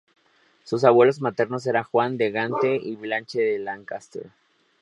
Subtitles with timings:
[0.63, 4.31] Sus abuelos maternos eran Juan de Gante y Blanche de Lancaster.